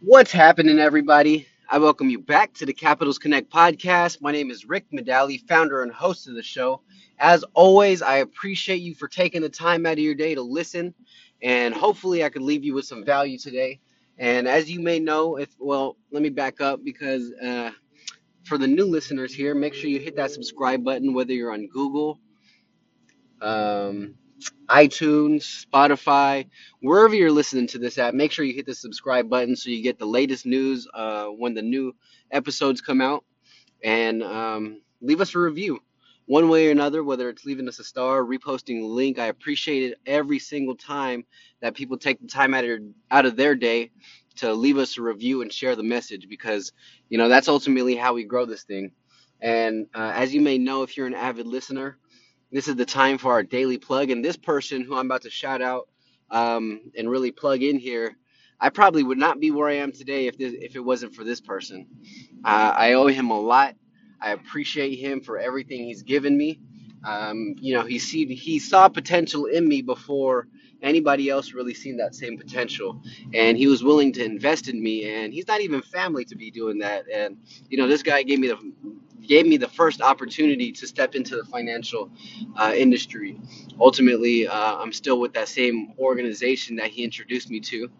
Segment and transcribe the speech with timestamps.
[0.00, 1.48] What's happening, everybody?
[1.68, 4.22] I welcome you back to the Capitals Connect podcast.
[4.22, 6.82] My name is Rick Medali, founder and host of the show.
[7.18, 10.94] As always, I appreciate you for taking the time out of your day to listen,
[11.42, 13.80] and hopefully, I could leave you with some value today.
[14.18, 17.72] And as you may know, if well, let me back up because uh,
[18.44, 21.66] for the new listeners here, make sure you hit that subscribe button, whether you're on
[21.66, 22.20] Google.
[23.40, 24.14] Um,
[24.68, 26.48] iTunes, Spotify,
[26.80, 29.82] wherever you're listening to this at, make sure you hit the subscribe button so you
[29.82, 31.94] get the latest news uh, when the new
[32.30, 33.24] episodes come out.
[33.82, 35.80] And um, leave us a review
[36.26, 39.18] one way or another, whether it's leaving us a star, reposting a link.
[39.18, 41.24] I appreciate it every single time
[41.60, 43.90] that people take the time out of, out of their day
[44.36, 46.72] to leave us a review and share the message because,
[47.08, 48.92] you know, that's ultimately how we grow this thing.
[49.40, 51.98] And uh, as you may know, if you're an avid listener,
[52.50, 54.10] this is the time for our daily plug.
[54.10, 55.88] And this person who I'm about to shout out
[56.30, 58.16] um, and really plug in here,
[58.60, 61.24] I probably would not be where I am today if this, if it wasn't for
[61.24, 61.86] this person.
[62.44, 63.74] Uh, I owe him a lot.
[64.20, 66.60] I appreciate him for everything he's given me.
[67.04, 70.48] Um, you know, he see he saw potential in me before
[70.82, 73.00] anybody else really seen that same potential,
[73.34, 75.10] and he was willing to invest in me.
[75.10, 77.04] And he's not even family to be doing that.
[77.12, 78.72] And you know, this guy gave me the
[79.26, 82.10] gave me the first opportunity to step into the financial
[82.56, 83.38] uh, industry.
[83.80, 87.90] Ultimately, uh, I'm still with that same organization that he introduced me to,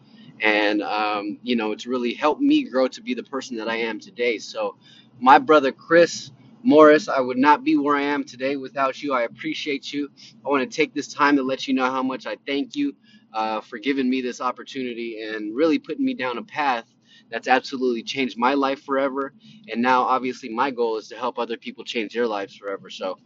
[0.41, 3.77] and um, you know, it's really helped me grow to be the person that I
[3.77, 4.39] am today.
[4.39, 4.77] So,
[5.21, 6.31] my brother Chris
[6.65, 9.15] Morris, I would not be where I am today without you.
[9.15, 10.11] I appreciate you.
[10.47, 12.95] I want to take this time to let you know how much I thank you
[13.35, 16.87] uh, for giving me this opportunity and really putting me down a path
[17.31, 19.35] that's absolutely changed my life forever.
[19.73, 22.91] And now, obviously, my goal is to help other people change their lives forever.
[22.91, 23.19] So,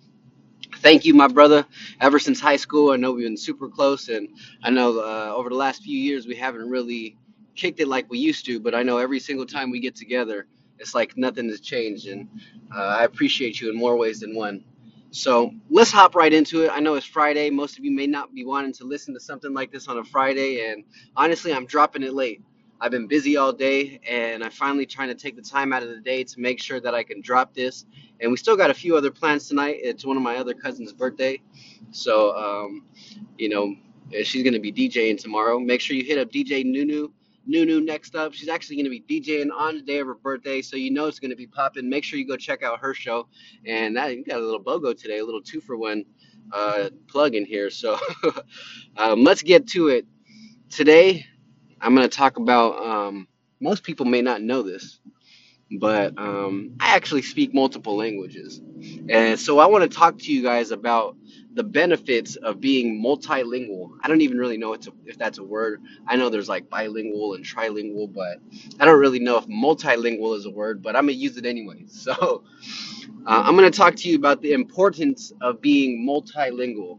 [0.78, 1.66] thank you, my brother.
[2.00, 4.28] Ever since high school, I know we've been super close, and
[4.62, 7.16] I know uh, over the last few years we haven't really
[7.56, 8.60] kicked it like we used to.
[8.60, 10.46] But I know every single time we get together,
[10.82, 12.28] it's like nothing has changed, and
[12.76, 14.64] uh, I appreciate you in more ways than one.
[15.12, 16.72] So let's hop right into it.
[16.74, 17.50] I know it's Friday.
[17.50, 20.04] Most of you may not be wanting to listen to something like this on a
[20.04, 20.84] Friday, and
[21.16, 22.42] honestly, I'm dropping it late.
[22.82, 25.90] I've been busy all day, and I'm finally trying to take the time out of
[25.90, 27.86] the day to make sure that I can drop this
[28.20, 29.78] and we still got a few other plans tonight.
[29.82, 31.42] It's one of my other cousins' birthday,
[31.92, 32.84] so um,
[33.38, 33.74] you know
[34.24, 35.60] she's gonna be DJing tomorrow.
[35.60, 37.10] Make sure you hit up DJ Nunu.
[37.46, 38.34] Nunu next up.
[38.34, 41.18] She's actually gonna be DJing on the day of her birthday, so you know it's
[41.20, 41.88] gonna be popping.
[41.88, 43.28] Make sure you go check out her show.
[43.66, 46.04] And that you got a little BOGO today, a little two for one
[46.52, 47.70] uh, plug in here.
[47.70, 47.98] So
[48.96, 50.06] um, let's get to it.
[50.70, 51.26] Today
[51.80, 52.84] I'm gonna talk about.
[52.84, 53.28] Um,
[53.60, 55.00] most people may not know this
[55.80, 58.60] but um, I actually speak multiple languages.
[59.08, 61.16] And so I want to talk to you guys about
[61.54, 63.90] the benefits of being multilingual.
[64.02, 64.74] I don't even really know
[65.06, 65.82] if that's a word.
[66.06, 68.38] I know there's like bilingual and trilingual, but
[68.80, 71.46] I don't really know if multilingual is a word, but I'm going to use it
[71.46, 71.86] anyway.
[71.88, 72.44] So
[73.26, 76.98] uh, I'm going to talk to you about the importance of being multilingual.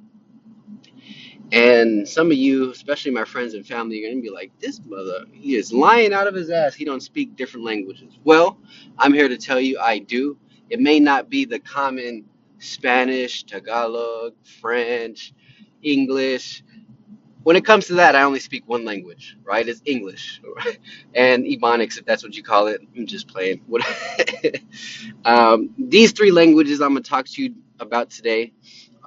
[1.54, 5.26] And some of you, especially my friends and family, are gonna be like, "This mother,
[5.34, 6.76] he is lying out of his ass.
[6.76, 8.60] He don't speak different languages." Well,
[9.00, 10.38] I'm here to tell you, I do.
[10.72, 12.26] It may not be the common
[12.60, 15.34] Spanish, Tagalog, French,
[15.84, 16.64] English.
[17.44, 19.68] When it comes to that, I only speak one language, right?
[19.68, 20.42] It's English,
[21.16, 22.82] and Ebonics, if that's what you call it.
[22.98, 23.62] I'm just playing.
[23.68, 23.84] What?
[25.26, 28.54] um, these three languages I'm gonna talk to you about today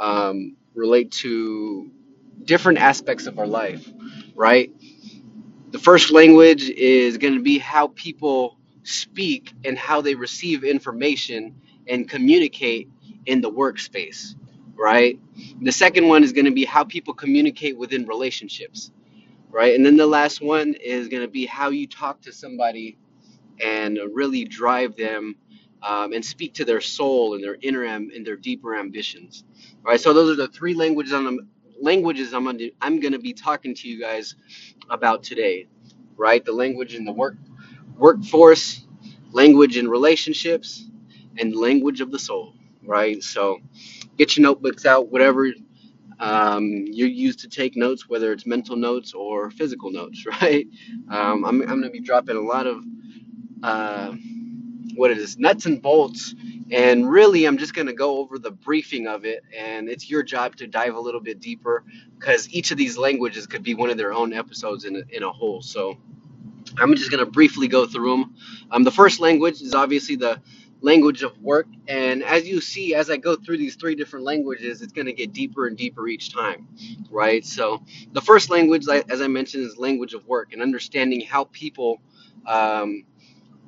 [0.01, 1.91] um, relate to
[2.47, 3.91] different aspects of our life,
[4.37, 4.73] right?
[5.71, 11.57] The first language is going to be how people speak and how they receive information
[11.89, 12.89] and communicate
[13.27, 14.37] in the workspace,
[14.77, 15.21] right?
[15.63, 18.93] The second one is going to be how people communicate within relationships,
[19.51, 19.75] right?
[19.75, 22.97] And then the last one is going to be how you talk to somebody
[23.63, 25.37] and really drive them
[25.83, 29.45] um, and speak to their soul and their inner am- and their deeper ambitions.
[29.85, 30.01] Right.
[30.01, 31.47] So those are the three languages on the
[31.81, 34.37] languages I'm gonna I'm gonna be talking to you guys
[34.91, 35.69] about today.
[36.17, 36.45] Right.
[36.45, 37.37] The language in the work
[37.97, 38.87] workforce,
[39.33, 40.89] language in relationships,
[41.39, 42.55] and language of the soul.
[42.85, 43.23] Right.
[43.23, 43.59] So
[44.19, 45.49] get your notebooks out, whatever
[46.21, 50.25] um, you're used to take notes, whether it's mental notes or physical notes.
[50.43, 50.67] Right.
[51.11, 52.85] Um, I'm I'm gonna be dropping a lot of
[53.63, 54.15] uh,
[54.97, 56.35] what it is, nuts and bolts.
[56.71, 60.23] And really, I'm just going to go over the briefing of it, and it's your
[60.23, 61.85] job to dive a little bit deeper
[62.19, 65.23] because each of these languages could be one of their own episodes in a, in
[65.23, 65.63] a whole.
[65.63, 65.97] So
[66.79, 68.37] I'm just going to briefly go through them.
[68.71, 70.41] Um, the first language is obviously the
[70.81, 71.67] language of work.
[71.89, 75.13] And as you see, as I go through these three different languages, it's going to
[75.13, 76.69] get deeper and deeper each time,
[77.11, 77.45] right?
[77.45, 82.01] So the first language, as I mentioned, is language of work and understanding how people
[82.47, 83.05] um,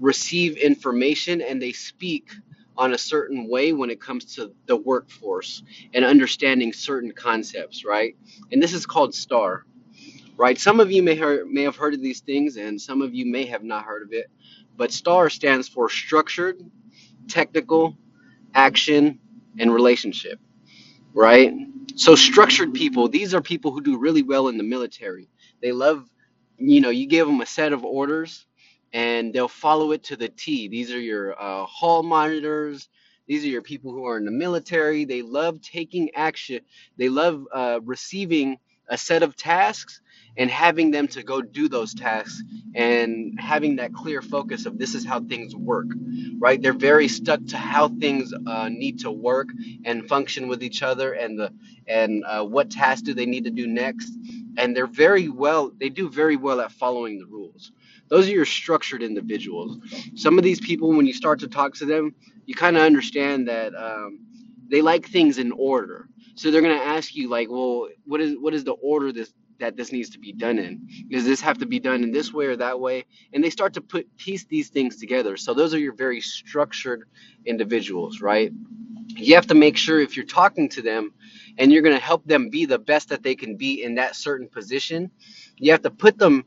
[0.00, 2.30] receive information and they speak
[2.78, 5.64] on a certain way when it comes to the workforce
[5.94, 8.16] and understanding certain concepts, right?
[8.52, 9.66] And this is called STAR,
[10.36, 10.58] right?
[10.58, 13.26] Some of you may hear, may have heard of these things, and some of you
[13.26, 14.30] may have not heard of it.
[14.76, 16.58] But STAR stands for structured,
[17.28, 17.96] technical,
[18.54, 19.20] action,
[19.58, 20.40] and relationship,
[21.14, 21.54] right?
[21.96, 25.30] So structured people, these are people who do really well in the military.
[25.62, 26.08] They love,
[26.58, 28.46] you know, you give them a set of orders
[28.93, 30.69] and they'll follow it to the T.
[30.69, 32.88] These are your uh, hall monitors.
[33.29, 35.05] These are your people who are in the military.
[35.05, 36.61] They love taking action.
[36.99, 38.58] They love uh, receiving
[38.88, 40.00] a set of tasks
[40.37, 42.43] and having them to go do those tasks
[42.75, 45.87] and having that clear focus of this is how things work
[46.40, 46.62] right?
[46.62, 49.49] They're very stuck to how things uh, need to work
[49.85, 51.52] and function with each other, and the
[51.88, 54.12] and uh, what tasks do they need to do next.
[54.58, 55.73] And they're very well.
[55.79, 57.73] They do very well at following the rules.
[58.10, 59.78] Those are your structured individuals.
[60.16, 62.14] Some of these people, when you start to talk to them,
[62.46, 64.20] you kind of understand that um,
[64.70, 66.08] they like things in order.
[66.37, 69.76] So they're gonna ask you like, well, what is what is the order this that
[69.76, 70.88] this needs to be done in?
[71.10, 72.99] Does this have to be done in this way or that way?
[73.32, 75.37] and they start to put piece these things together.
[75.37, 77.04] So those are your very structured
[77.46, 78.52] individuals, right?
[79.16, 81.12] You have to make sure if you're talking to them
[81.58, 84.16] and you're going to help them be the best that they can be in that
[84.16, 85.11] certain position,
[85.58, 86.44] you have to put them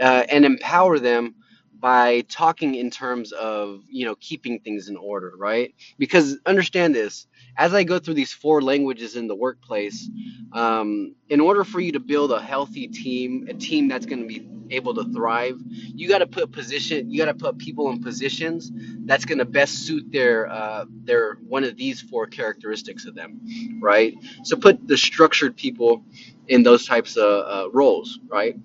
[0.00, 1.34] uh, and empower them
[1.80, 5.74] by talking in terms of you know keeping things in order right?
[5.98, 7.26] Because understand this
[7.58, 10.10] as i go through these four languages in the workplace
[10.54, 14.28] um, in order for you to build a healthy team a team that's going to
[14.28, 18.02] be able to thrive you got to put position you got to put people in
[18.02, 18.72] positions
[19.06, 23.40] that's going to best suit their uh, their one of these four characteristics of them
[23.82, 24.14] right?
[24.44, 26.04] So put the structured people
[26.48, 28.56] in those types of uh, roles right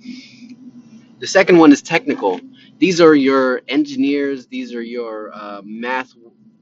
[1.19, 2.42] the second one is technical.
[2.80, 4.48] These are your engineers.
[4.48, 6.13] These are your uh, math,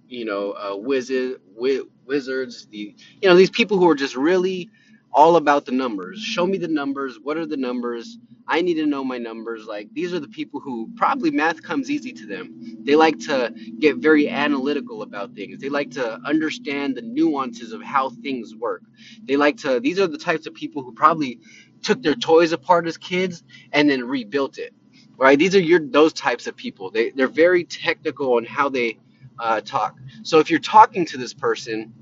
[0.10, 2.68] you know, uh, wizard, wi- wizards.
[2.72, 4.70] The you know these people who are just really
[5.12, 6.22] all about the numbers.
[6.22, 7.20] Show me the numbers.
[7.22, 8.20] What are the numbers?
[8.48, 9.66] I need to know my numbers.
[9.68, 12.78] Like these are the people who probably math comes easy to them.
[12.84, 15.60] They like to get very analytical about things.
[15.60, 18.84] They like to understand the nuances of how things work.
[19.26, 19.80] They like to.
[19.82, 21.40] These are the types of people who probably
[21.82, 23.44] took their toys apart as kids
[23.74, 24.74] and then rebuilt it.
[25.18, 25.38] Right?
[25.38, 26.92] These are your those types of people.
[26.92, 28.98] They they're very technical on how they
[29.40, 29.98] uh, talk.
[30.24, 31.94] So if you're talking to this person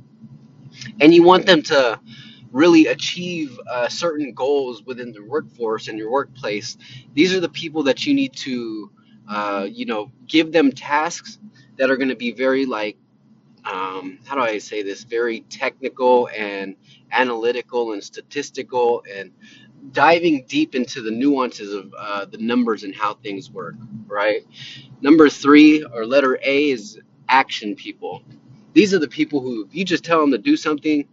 [1.00, 2.00] and you want them to
[2.51, 6.78] really achieve uh, certain goals within the workforce and your workplace,
[7.13, 8.92] these are the people that you need to,
[9.30, 11.39] uh, you know, give them tasks
[11.78, 12.98] that are going to be very like,
[13.66, 15.04] um, how do I say this?
[15.04, 16.75] Very technical and
[17.12, 19.31] analytical and statistical and
[19.92, 23.76] diving deep into the nuances of uh, the numbers and how things work,
[24.08, 24.46] right?
[25.02, 27.00] Number three, or letter A, is
[27.30, 28.24] action people.
[28.74, 31.08] These are the people who, if you just tell them to do something,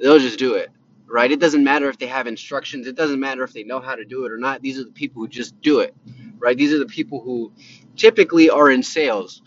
[0.00, 0.70] they'll just do it,
[1.06, 1.30] right?
[1.30, 4.04] It doesn't matter if they have instructions, it doesn't matter if they know how to
[4.04, 4.62] do it or not.
[4.62, 5.94] These are the people who just do it,
[6.38, 6.56] right?
[6.56, 7.52] These are the people who
[7.96, 9.42] typically are in sales.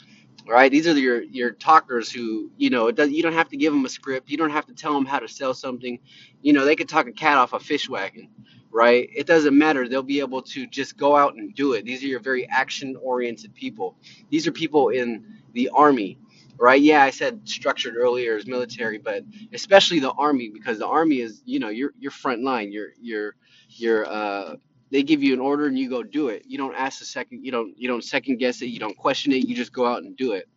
[0.47, 2.87] Right, these are your your talkers who you know.
[2.87, 4.29] It does, you don't have to give them a script.
[4.31, 5.99] You don't have to tell them how to sell something.
[6.41, 8.27] You know, they could talk a cat off a fish wagon
[8.71, 9.09] right?
[9.15, 9.87] It doesn't matter.
[9.87, 11.85] They'll be able to just go out and do it.
[11.85, 13.95] These are your very action oriented people.
[14.29, 16.19] These are people in the army,
[16.57, 16.81] right?
[16.81, 21.41] Yeah, I said structured earlier as military, but especially the army because the army is,
[21.45, 22.71] you know, your your front line.
[22.71, 23.35] Your your
[23.77, 24.55] your uh
[24.91, 26.43] they give you an order and you go do it.
[26.47, 29.31] You don't ask a second, you don't you don't second guess it, you don't question
[29.33, 30.47] it, you just go out and do it.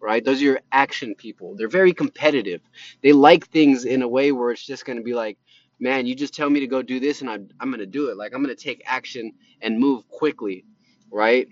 [0.00, 0.24] Right?
[0.24, 1.56] Those are your action people.
[1.56, 2.62] They're very competitive.
[3.02, 5.38] They like things in a way where it's just going to be like
[5.82, 8.08] man, you just tell me to go do this and I'm, I'm going to do
[8.08, 8.16] it.
[8.16, 10.64] Like I'm going to take action and move quickly,
[11.10, 11.48] right?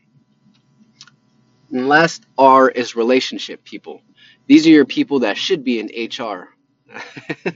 [1.73, 4.03] And last R is relationship people.
[4.47, 6.51] These are your people that should be in HR.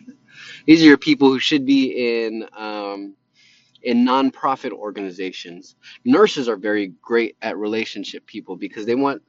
[0.66, 3.14] These are your people who should be in um,
[3.82, 5.76] in nonprofit organizations.
[6.04, 9.22] Nurses are very great at relationship people because they want,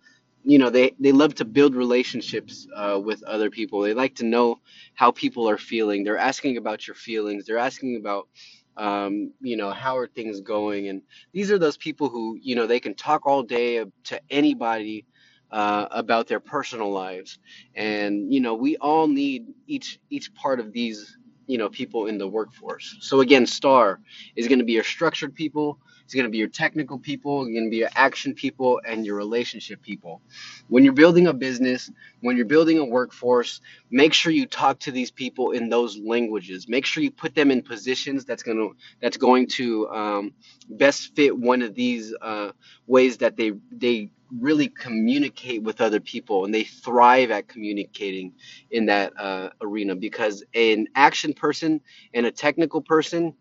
[0.45, 3.81] you know, they, they love to build relationships uh, with other people.
[3.81, 4.59] They like to know
[4.95, 6.03] how people are feeling.
[6.05, 7.45] They're asking about your feelings.
[7.45, 8.29] They're asking about,
[8.77, 10.89] um, you know, how are things going.
[10.89, 15.05] And these are those people who, you know, they can talk all day to anybody
[15.51, 17.39] uh, about their personal lives.
[17.75, 22.17] And, you know, we all need each each part of these you know people in
[22.17, 23.99] the workforce so again star
[24.37, 27.59] is going to be your structured people It's going to be your technical people, you're
[27.59, 30.21] going to be your action people, and your relationship people.
[30.69, 34.91] When you're building a business, when you're building a workforce, make sure you talk to
[34.91, 36.69] these people in those languages.
[36.69, 40.33] Make sure you put them in positions that's going to that's going to um,
[40.69, 42.51] best fit one of these uh,
[42.87, 48.33] ways that they they really communicate with other people and they thrive at communicating
[48.71, 51.81] in that uh, arena because an action person
[52.13, 53.33] and a technical person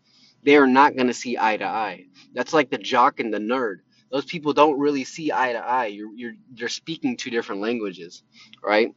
[0.45, 2.05] they are not going to see eye to eye.
[2.35, 3.77] That's like the jock and the nerd.
[4.11, 5.87] Those people don't really see eye to eye.
[5.87, 8.23] You're you're you're speaking two different languages
[8.63, 8.93] right?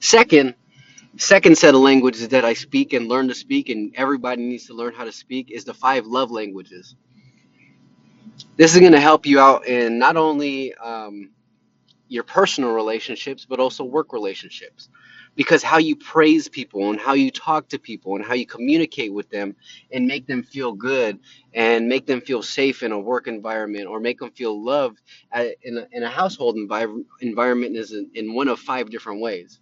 [0.00, 0.54] Second
[1.18, 4.74] second set of languages that i speak and learn to speak and everybody needs to
[4.74, 6.96] learn how to speak is the five love languages.
[8.56, 11.30] This is going to help you out in not only um,
[12.08, 14.88] your personal relationships, but also work relationships.
[15.36, 19.12] Because how you praise people and how you talk to people and how you communicate
[19.12, 19.56] with them
[19.92, 21.18] and make them feel good
[21.54, 25.00] and make them feel safe in a work environment or make them feel loved
[25.62, 29.60] in, a, in a household envi- environment is in, in one of five different ways.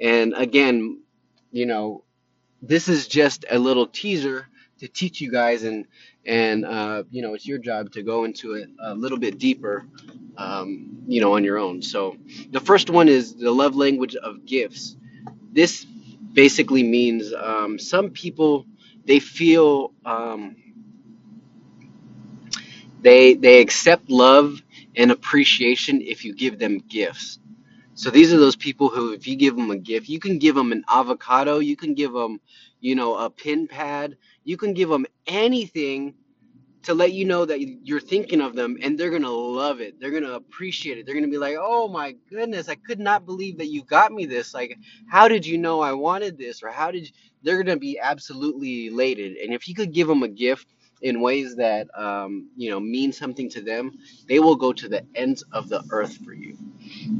[0.00, 1.02] And again,
[1.52, 2.04] you know,
[2.62, 4.48] this is just a little teaser
[4.82, 5.86] to teach you guys and
[6.26, 9.86] and uh, you know it's your job to go into it a little bit deeper
[10.38, 11.82] um, you know on your own.
[11.82, 12.18] So
[12.52, 14.96] the first one is the love language of gifts.
[15.52, 15.86] This
[16.34, 18.66] basically means um, some people
[19.06, 20.56] they feel um,
[23.02, 24.62] they they accept love
[24.96, 27.38] and appreciation if you give them gifts.
[27.94, 30.56] So these are those people who, if you give them a gift, you can give
[30.56, 32.40] them an avocado, you can give them,
[32.82, 36.14] you know, a pin pad, you can give them anything
[36.82, 40.00] to let you know that you're thinking of them and they're going to love it.
[40.00, 41.06] They're going to appreciate it.
[41.06, 44.12] They're going to be like, "Oh my goodness, I could not believe that you got
[44.12, 44.52] me this.
[44.52, 44.76] Like,
[45.08, 47.14] how did you know I wanted this?" Or how did you...
[47.42, 49.36] they're going to be absolutely elated.
[49.36, 50.68] And if you could give them a gift
[51.02, 53.96] in ways that um, you know mean something to them,
[54.28, 56.58] they will go to the ends of the earth for you.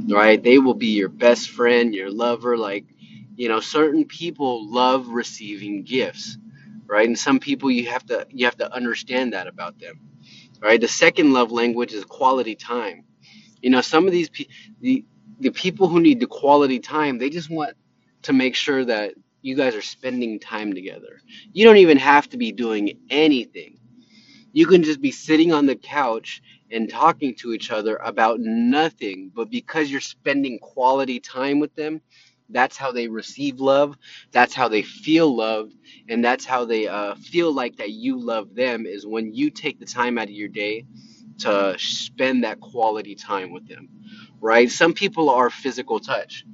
[0.09, 0.43] Right?
[0.43, 2.85] They will be your best friend, your lover, like
[3.37, 6.29] you know, certain people love receiving gifts
[6.89, 7.09] right?
[7.09, 10.01] And some people you have to you have to understand that about them,
[10.61, 10.81] right?
[10.81, 13.05] The second love language is quality time.
[13.63, 14.49] You know, some of these pe-
[14.81, 15.05] the
[15.41, 17.77] the people who need the quality time, they just want
[18.25, 21.21] to make sure that you guys are spending time together.
[21.53, 23.79] You don't even have to be doing anything.
[24.53, 29.33] You can just be sitting on the couch and talking to each other about nothing,
[29.35, 32.03] but because you're spending quality time with them,
[32.53, 33.99] that's how they receive love.
[34.33, 35.75] That's how they feel loved,
[36.09, 38.87] and that's how they uh, feel like that you love them.
[38.87, 40.87] Is when you take the time out of your day
[41.41, 43.89] to spend that quality time with them,
[44.41, 44.71] right?
[44.71, 46.45] Some people are physical touch.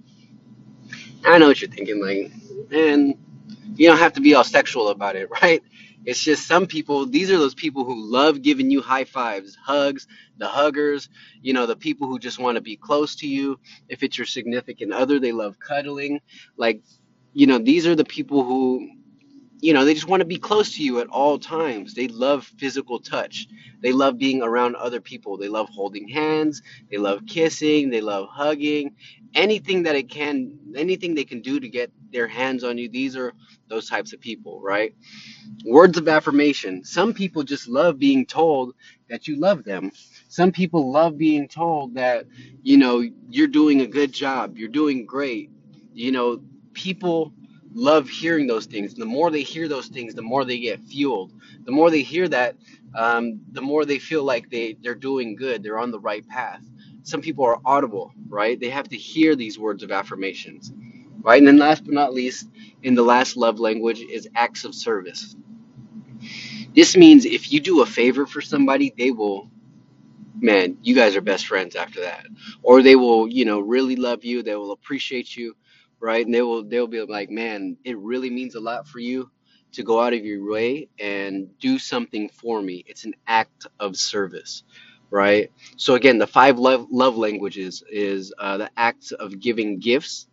[1.25, 2.33] I know what you're thinking, like,
[2.71, 3.15] man,
[3.77, 5.63] you don't have to be all sexual about it, right?
[6.09, 10.09] It's just some people, these are those people who love giving you high fives, hugs,
[10.39, 11.11] the huggers,
[11.43, 13.61] you know, the people who just want to be close to you.
[13.89, 16.21] If it's your significant other, they love cuddling.
[16.59, 16.83] Like,
[17.35, 18.89] you know, these are the people who
[19.61, 21.95] you know, they just want to be close to you at all times.
[21.95, 23.49] They love physical touch.
[23.83, 25.39] They love being around other people.
[25.39, 26.63] They love holding hands.
[26.91, 27.91] They love kissing.
[27.91, 28.97] They love hugging.
[29.35, 32.89] Anything that it can, anything they can do to get their hands on you.
[32.89, 33.33] These are
[33.69, 34.95] those types of people, right?
[35.65, 36.85] Words of affirmation.
[36.85, 38.75] Some people just love being told
[39.11, 39.93] that you love them.
[40.29, 42.27] Some people love being told that,
[42.63, 44.59] you know, you're doing a good job.
[44.59, 45.51] You're doing great.
[45.93, 46.43] You know,
[46.75, 47.33] people
[47.75, 48.95] love hearing those things.
[48.95, 51.33] The more they hear those things, the more they get fueled.
[51.65, 52.57] The more they hear that,
[52.95, 56.63] um, the more they feel like they, they're doing good, they're on the right path.
[57.03, 58.59] Some people are audible, right?
[58.59, 60.73] They have to hear these words of affirmations,
[61.29, 61.39] right?
[61.39, 62.49] And then last but not least,
[62.83, 65.37] in the last love language is acts of service.
[66.75, 69.51] This means if you do a favor for somebody, they will,
[70.41, 72.27] man, you guys are best friends after that.
[72.63, 75.55] Or they will, you know, really love you, they will appreciate you
[76.01, 76.25] right?
[76.25, 79.31] And they will they'll be like, man, it really means a lot for you
[79.73, 82.85] to go out of your way and do something for me.
[82.89, 84.63] It's an act of service,
[85.11, 85.53] right?
[85.77, 90.28] So again, the five love love languages is uh, the acts of giving gifts,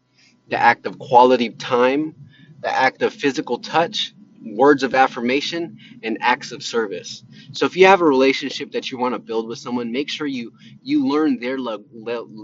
[0.50, 2.16] the act of quality time,
[2.62, 7.24] the act of physical touch, words of affirmation, and acts of service.
[7.54, 10.28] So if you have a relationship that you want to build with someone, make sure
[10.28, 11.84] you you learn their love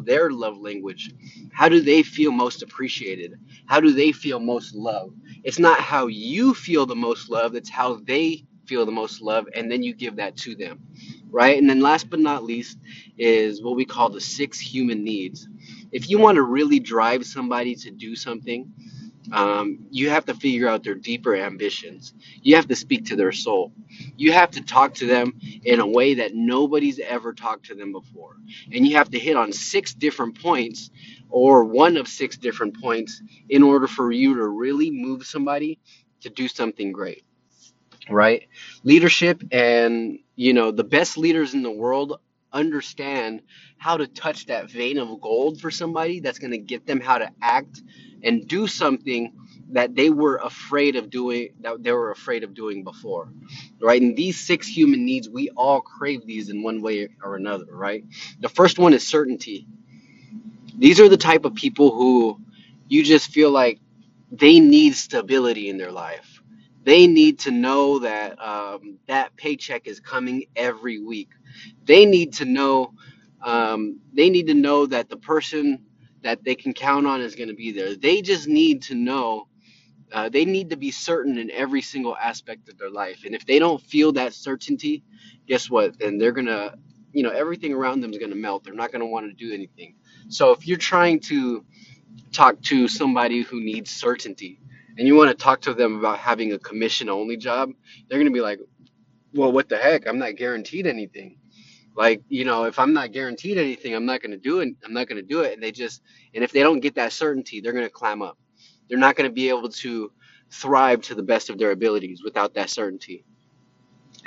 [0.05, 1.12] their love language.
[1.53, 3.36] How do they feel most appreciated?
[3.67, 5.17] How do they feel most loved?
[5.43, 9.48] It's not how you feel the most love, it's how they feel the most love
[9.55, 10.79] and then you give that to them.
[11.31, 11.58] Right?
[11.60, 12.79] And then last but not least
[13.17, 15.48] is what we call the six human needs.
[15.91, 18.74] If you want to really drive somebody to do something,
[19.31, 22.13] um, you have to figure out their deeper ambitions.
[22.41, 23.74] You have to speak to their soul.
[24.17, 27.91] You have to talk to them in a way that nobody's ever talked to them
[27.91, 28.38] before.
[28.74, 30.91] And you have to hit on six different points
[31.29, 35.79] or one of six different points in order for you to really move somebody
[36.21, 37.24] to do something great
[38.10, 38.48] right?
[38.83, 42.19] Leadership and, you know, the best leaders in the world
[42.53, 43.41] understand
[43.77, 47.17] how to touch that vein of gold for somebody that's going to get them how
[47.20, 47.81] to act
[48.24, 49.34] and do something
[49.72, 53.31] that they were afraid of doing that they were afraid of doing before
[53.81, 57.65] right and these six human needs we all crave these in one way or another
[57.72, 58.05] right
[58.41, 59.67] the first one is certainty
[60.77, 62.39] these are the type of people who
[62.89, 63.79] you just feel like
[64.31, 66.41] they need stability in their life.
[66.84, 71.29] They need to know that um, that paycheck is coming every week.
[71.86, 72.93] They need to know.
[73.43, 75.86] Um, they need to know that the person
[76.24, 77.96] that they can count on is going to be there.
[77.96, 79.48] They just need to know.
[80.13, 83.24] Uh, they need to be certain in every single aspect of their life.
[83.25, 85.03] And if they don't feel that certainty,
[85.48, 86.00] guess what?
[86.00, 86.75] Then they're gonna,
[87.13, 88.63] you know, everything around them is gonna melt.
[88.63, 89.96] They're not gonna want to do anything.
[90.29, 91.55] So if you're trying to
[92.34, 94.62] talk to somebody who needs certainty
[94.98, 97.72] and you want to talk to them about having a commission only job,
[98.10, 98.62] they're going to be like,
[99.34, 100.08] well, what the heck?
[100.08, 101.39] I'm not guaranteed anything.
[101.95, 104.69] Like, you know, if I'm not guaranteed anything, I'm not going to do it.
[104.86, 105.53] I'm not going to do it.
[105.53, 106.01] And they just,
[106.33, 108.38] and if they don't get that certainty, they're going to climb up.
[108.89, 110.12] They're not going to be able to
[110.51, 113.25] thrive to the best of their abilities without that certainty.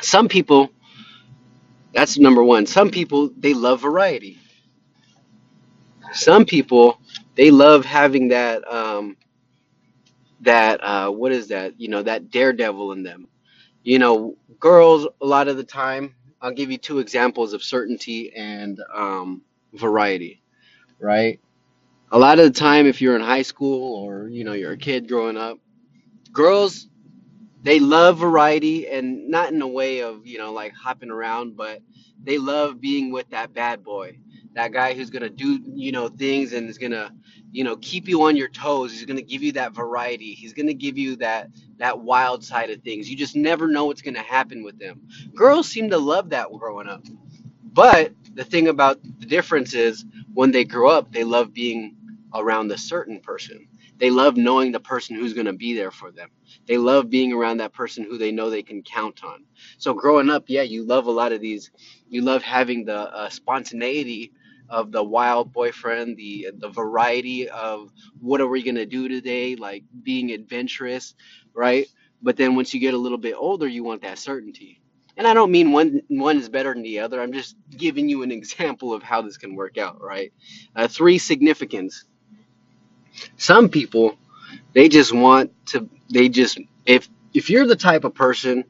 [0.02, 0.70] Some people,
[1.92, 2.66] that's number one.
[2.66, 4.38] Some people, they love variety.
[6.12, 7.00] Some people,
[7.36, 9.16] they love having that, um,
[10.42, 11.80] that uh, what is that?
[11.80, 13.28] You know, that daredevil in them.
[13.84, 16.14] You know, girls a lot of the time.
[16.44, 19.40] I'll give you two examples of certainty and um,
[19.72, 20.42] variety.
[21.00, 21.40] Right.
[22.12, 24.76] A lot of the time, if you're in high school or you know you're a
[24.76, 25.58] kid growing up,
[26.32, 26.86] girls
[27.62, 31.80] they love variety and not in a way of you know like hopping around but
[32.22, 34.18] they love being with that bad boy
[34.54, 37.12] that guy who's gonna do you know things and is gonna
[37.52, 40.74] you know keep you on your toes he's gonna give you that variety he's gonna
[40.74, 44.64] give you that that wild side of things you just never know what's gonna happen
[44.64, 45.02] with them
[45.34, 47.02] girls seem to love that growing up
[47.72, 51.96] but the thing about the difference is when they grow up, they love being
[52.34, 53.68] around a certain person.
[53.98, 56.30] They love knowing the person who's going to be there for them.
[56.66, 59.44] They love being around that person who they know they can count on.
[59.78, 61.70] So growing up, yeah, you love a lot of these.
[62.08, 64.32] You love having the uh, spontaneity
[64.68, 69.84] of the wild boyfriend, the the variety of what are we to do today, like
[70.02, 71.14] being adventurous,
[71.54, 71.88] right?
[72.22, 74.76] But then once you get a little bit older, you want that certainty
[75.16, 77.22] and I don't mean one one is better than the other.
[77.22, 80.32] I'm just giving you an example of how this can work out, right?
[80.76, 82.06] Uh, three significance.
[83.36, 84.16] Some people
[84.74, 85.88] they just want to.
[86.12, 88.64] They just if if you're the type of person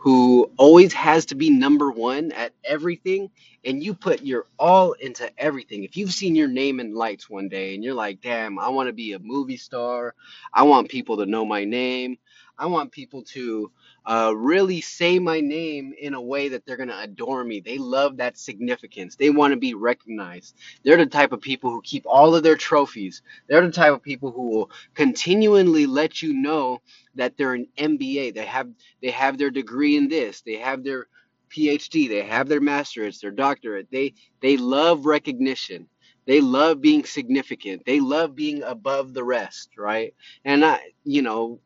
[0.00, 3.30] who always has to be number one at everything
[3.64, 5.84] and you put your all into everything.
[5.84, 8.88] If you've seen your name in lights one day and you're like damn i want
[8.88, 10.14] to be a movie star.
[10.54, 12.18] I want people to know my name.
[12.58, 13.72] I want people to
[14.06, 17.78] uh, really say my name in a way that they're going to adore me they
[17.78, 22.04] love that significance they want to be recognized they're the type of people who keep
[22.06, 26.80] all of their trophies they're the type of people who will continually let you know
[27.14, 28.68] that they're an mba they have
[29.02, 30.42] they have their degree in this.
[30.42, 31.08] They have their
[31.56, 32.10] PhD.
[32.10, 33.88] They have their master's, their doctorate.
[33.92, 35.88] They they love recognition.
[36.26, 37.84] They love being significant.
[37.86, 40.14] They love being above the rest, right?
[40.44, 41.60] And I, you know,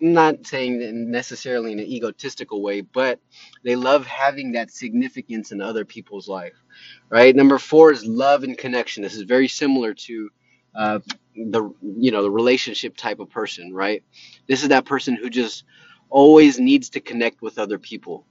[0.00, 3.20] not saying that necessarily in an egotistical way, but
[3.64, 6.54] they love having that significance in other people's life,
[7.10, 7.36] right?
[7.36, 9.02] Number four is love and connection.
[9.02, 10.30] This is very similar to
[10.74, 11.00] uh,
[11.36, 14.04] the you know the relationship type of person, right?
[14.48, 15.64] This is that person who just
[16.10, 18.26] always needs to connect with other people,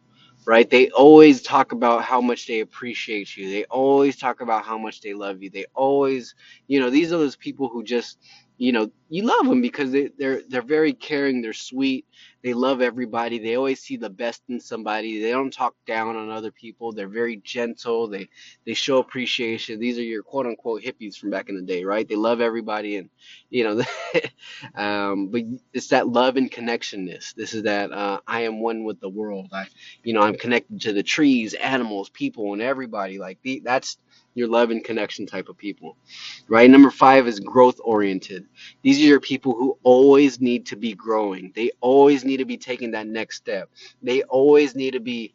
[0.46, 0.70] right?
[0.70, 3.50] They always talk about how much they appreciate you.
[3.52, 5.50] They always talk about how much they love you.
[5.52, 6.36] They always,
[6.68, 8.20] you know, these are those people who just,
[8.60, 11.42] you know, you love them because they, they're they're very caring.
[11.42, 12.06] They're sweet.
[12.44, 13.40] They love everybody.
[13.40, 15.22] They always see the best in somebody.
[15.22, 16.94] They don't talk down on other people.
[16.94, 18.10] They're very gentle.
[18.10, 18.30] They
[18.68, 19.80] they show appreciation.
[19.82, 22.08] These are your quote unquote hippies from back in the day, right?
[22.08, 23.12] They love everybody and
[23.52, 23.84] you know
[24.76, 25.44] um, but
[25.74, 27.36] it's that love and connectionness.
[27.36, 29.50] This is that uh, I am one with the world.
[29.54, 29.68] I,
[30.04, 33.20] you know, I'm connected to the trees, animals, people, and everybody.
[33.20, 33.98] Like the, that's
[34.36, 35.98] your love and connection type of people,
[36.48, 36.70] right?
[36.70, 38.46] Number five is growth oriented.
[38.84, 41.52] These are your people who always need to be growing.
[41.56, 43.70] They always need to be taking that next step.
[44.02, 45.34] They always need to be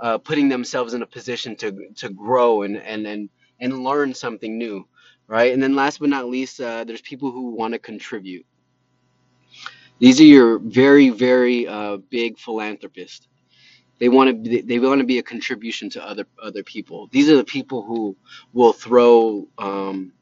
[0.00, 3.28] uh, putting themselves in a position to to grow and and and
[3.60, 4.86] and learn something new,
[5.28, 5.52] right?
[5.52, 8.44] And then last but not least, uh, there's people who want to contribute
[9.98, 13.28] These are your very, very uh, big philanthropists.
[14.00, 17.08] They want to they want to be a contribution to other other people.
[17.12, 18.16] These are the people who
[18.54, 19.48] will throw.
[19.58, 20.12] Um,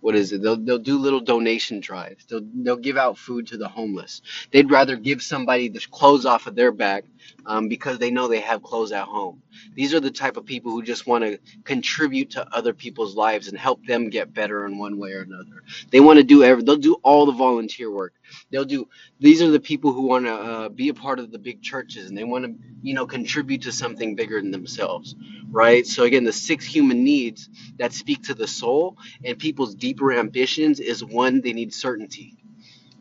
[0.00, 0.42] what is it?
[0.42, 2.26] They'll they'll do little donation drives.
[2.26, 4.22] They'll they'll give out food to the homeless.
[4.52, 7.04] They'd rather give somebody the clothes off of their back
[7.46, 9.42] um, because they know they have clothes at home.
[9.74, 13.48] These are the type of people who just want to contribute to other people's lives
[13.48, 15.64] and help them get better in one way or another.
[15.90, 16.62] They want to do every.
[16.64, 18.14] They'll do all the volunteer work.
[18.50, 18.88] They'll do.
[19.20, 22.08] These are the people who want to uh, be a part of the big churches
[22.08, 25.14] and they want to you know contribute to something bigger than themselves,
[25.50, 25.86] right?
[25.86, 30.80] So again, the six human needs that speak to the soul and people's deeper ambitions
[30.80, 32.36] is one they need certainty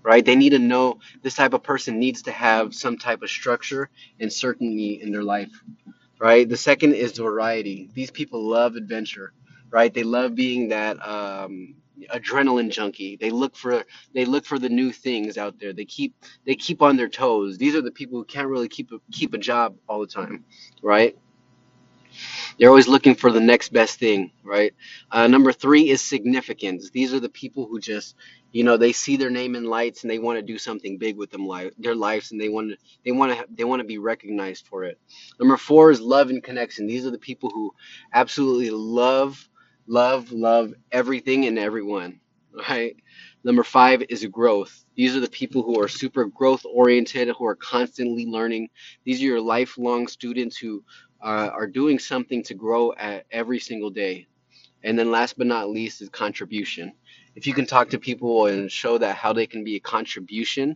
[0.03, 0.25] right?
[0.25, 3.89] They need to know this type of person needs to have some type of structure
[4.19, 5.51] and certainty in their life
[6.19, 6.47] right?
[6.47, 7.89] The second is variety.
[7.93, 9.33] These people love adventure
[9.71, 9.93] right?
[9.93, 11.75] They love being that um,
[12.13, 13.17] adrenaline junkie.
[13.17, 15.73] They look for they look for the new things out there.
[15.73, 17.57] They keep they keep on their toes.
[17.57, 20.45] These are the people who can't really keep a, keep a job all the time
[20.83, 21.17] right
[22.59, 24.73] they're always looking for the next best thing, right?
[25.11, 26.89] Uh, number three is significance.
[26.91, 28.15] These are the people who just,
[28.51, 31.17] you know, they see their name in lights and they want to do something big
[31.17, 33.85] with them, li- their lives, and they want to, they want to, they want to
[33.87, 34.99] be recognized for it.
[35.39, 36.87] Number four is love and connection.
[36.87, 37.73] These are the people who
[38.13, 39.49] absolutely love,
[39.87, 42.19] love, love everything and everyone,
[42.69, 42.95] right?
[43.43, 44.85] Number five is growth.
[44.95, 48.69] These are the people who are super growth oriented, who are constantly learning.
[49.05, 50.83] These are your lifelong students who
[51.23, 54.27] uh, are doing something to grow at every single day.
[54.83, 56.93] And then last but not least is contribution.
[57.35, 60.75] If you can talk to people and show that how they can be a contribution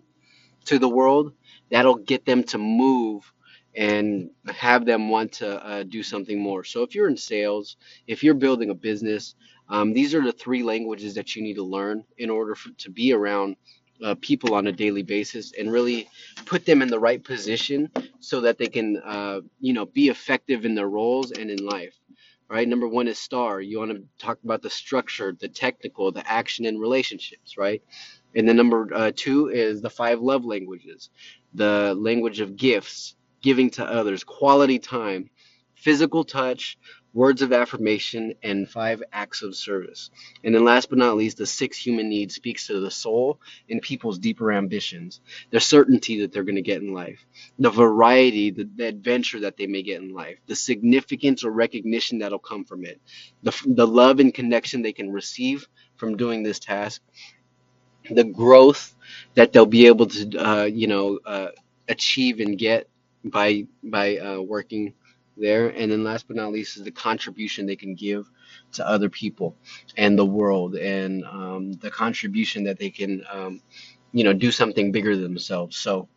[0.65, 1.33] to the world,
[1.69, 3.31] that'll get them to move
[3.75, 6.63] and have them want to uh, do something more.
[6.63, 9.35] So if you're in sales, if you're building a business,
[9.69, 12.89] um, these are the three languages that you need to learn in order for, to
[12.89, 13.57] be around
[14.03, 16.07] uh, people on a daily basis and really
[16.45, 20.65] put them in the right position so that they can, uh, you know, be effective
[20.65, 21.95] in their roles and in life.
[22.49, 22.67] Right.
[22.67, 23.59] Number one is star.
[23.59, 27.57] You want to talk about the structure, the technical, the action, and relationships.
[27.57, 27.83] Right.
[28.35, 31.09] And then number uh, two is the five love languages,
[31.53, 35.29] the language of gifts, giving to others, quality time,
[35.75, 36.77] physical touch,
[37.13, 40.11] words of affirmation, and five acts of service.
[40.43, 43.39] And then last but not least, the six human needs speaks to the soul
[43.69, 47.25] and people's deeper ambitions, the certainty that they're going to get in life,
[47.59, 52.19] the variety, the, the adventure that they may get in life, the significance or recognition
[52.19, 53.01] that'll come from it,
[53.43, 55.67] the, the love and connection they can receive
[55.97, 57.01] from doing this task,
[58.09, 58.95] the growth
[59.35, 61.49] that they'll be able to, uh, you know, uh,
[61.87, 62.89] achieve and get
[63.23, 64.93] by by uh, working
[65.39, 65.69] there.
[65.69, 68.29] And then last but not least is the contribution they can give
[68.73, 69.55] to other people
[69.97, 73.61] and the world, and um, the contribution that they can, um,
[74.11, 75.77] you know, do something bigger than themselves.
[75.77, 76.07] So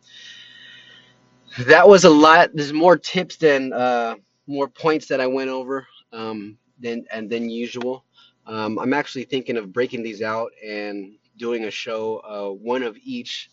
[1.59, 2.49] that was a lot.
[2.53, 4.15] There's more tips than uh,
[4.47, 8.05] more points that I went over um, than and than usual.
[8.47, 12.97] Um, I'm actually thinking of breaking these out and doing a show, uh, one of
[13.03, 13.50] each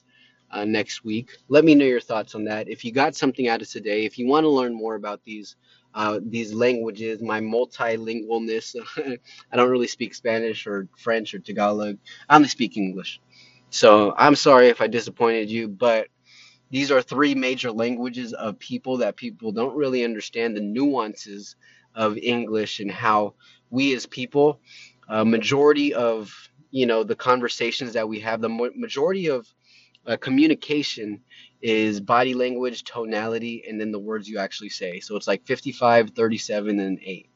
[0.50, 1.30] uh, next week.
[1.48, 2.68] Let me know your thoughts on that.
[2.68, 5.56] If you got something out of today, if you want to learn more about these
[5.94, 8.76] uh, these languages, my multilingualness,
[9.52, 11.98] I don't really speak Spanish or French or Tagalog.
[12.28, 13.20] I only speak English.
[13.70, 16.08] So I'm sorry if I disappointed you, but
[16.70, 21.56] these are three major languages of people that people don't really understand the nuances
[21.94, 23.34] of English and how
[23.70, 24.60] we as people,
[25.08, 26.32] uh, majority of
[26.70, 29.46] you know the conversations that we have, the majority of
[30.08, 31.20] uh, communication
[31.62, 35.00] is body language, tonality, and then the words you actually say.
[35.00, 37.28] So it's like 55, 37, and 8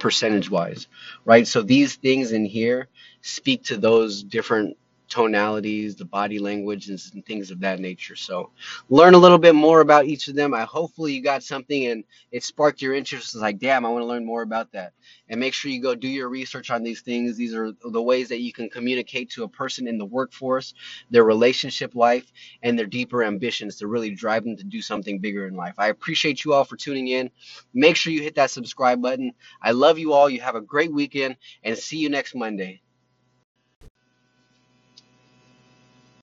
[0.00, 0.88] percentage wise,
[1.24, 1.46] right?
[1.46, 2.88] So these things in here
[3.22, 4.76] speak to those different
[5.14, 8.16] tonalities, the body language, and things of that nature.
[8.16, 8.50] So
[8.88, 10.52] learn a little bit more about each of them.
[10.52, 13.32] I hopefully you got something and it sparked your interest.
[13.32, 14.92] It's like, damn, I want to learn more about that.
[15.28, 17.36] And make sure you go do your research on these things.
[17.36, 20.74] These are the ways that you can communicate to a person in the workforce,
[21.10, 22.32] their relationship life,
[22.64, 25.74] and their deeper ambitions to really drive them to do something bigger in life.
[25.78, 27.30] I appreciate you all for tuning in.
[27.72, 29.30] Make sure you hit that subscribe button.
[29.62, 30.28] I love you all.
[30.28, 32.82] You have a great weekend and see you next Monday.